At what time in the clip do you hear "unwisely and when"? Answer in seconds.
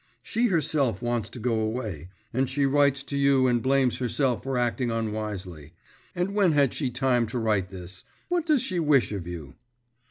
4.89-6.53